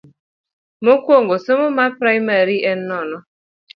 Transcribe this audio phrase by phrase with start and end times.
[0.85, 3.17] Mokuongo somo mar primari en nono.